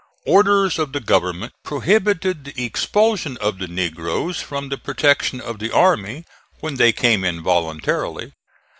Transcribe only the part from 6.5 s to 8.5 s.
when they came in voluntarily.